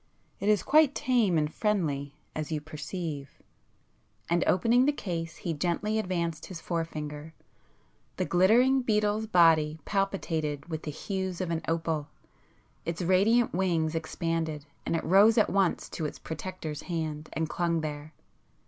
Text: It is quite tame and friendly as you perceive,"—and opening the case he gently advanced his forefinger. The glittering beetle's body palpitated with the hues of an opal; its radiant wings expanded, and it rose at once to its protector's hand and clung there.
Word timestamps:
It 0.39 0.49
is 0.49 0.63
quite 0.63 0.95
tame 0.95 1.37
and 1.37 1.53
friendly 1.53 2.15
as 2.35 2.51
you 2.51 2.59
perceive,"—and 2.59 4.43
opening 4.47 4.85
the 4.85 4.91
case 4.91 5.35
he 5.35 5.53
gently 5.53 5.99
advanced 5.99 6.47
his 6.47 6.59
forefinger. 6.59 7.35
The 8.17 8.25
glittering 8.25 8.81
beetle's 8.81 9.27
body 9.27 9.77
palpitated 9.85 10.65
with 10.69 10.81
the 10.81 10.89
hues 10.89 11.39
of 11.39 11.51
an 11.51 11.61
opal; 11.67 12.07
its 12.83 13.03
radiant 13.03 13.53
wings 13.53 13.93
expanded, 13.93 14.65
and 14.87 14.95
it 14.95 15.03
rose 15.03 15.37
at 15.37 15.51
once 15.51 15.87
to 15.89 16.07
its 16.07 16.17
protector's 16.17 16.81
hand 16.89 17.29
and 17.33 17.47
clung 17.47 17.81
there. 17.81 18.13